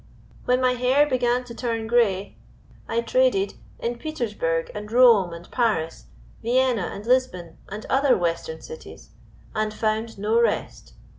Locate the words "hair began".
0.71-1.43